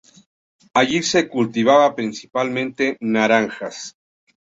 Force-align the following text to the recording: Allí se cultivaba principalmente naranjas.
Allí 0.73 1.03
se 1.03 1.29
cultivaba 1.29 1.93
principalmente 1.95 2.97
naranjas. 3.01 3.95